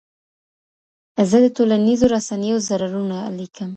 زه 1.29 1.37
د 1.43 1.47
ټولنيزو 1.57 2.05
رسنيو 2.15 2.57
ضررونه 2.67 3.17
ليکم. 3.37 3.69